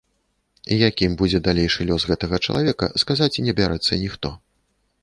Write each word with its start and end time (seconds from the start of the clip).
Якім 0.89 1.11
будзе 1.19 1.41
далейшы 1.49 1.87
лёс 1.91 2.09
гэтага 2.13 2.35
чалавека, 2.49 2.91
сказаць 3.05 3.35
не 3.51 3.57
бярэцца 3.63 4.03
ніхто. 4.07 4.39